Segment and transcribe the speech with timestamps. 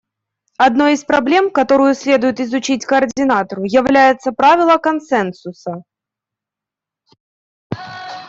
[0.57, 5.83] Одной из проблем, которую следует изучить координатору, является правило консенсуса.